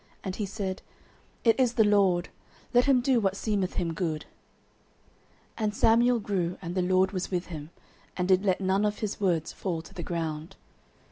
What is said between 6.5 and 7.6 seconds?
and the LORD was with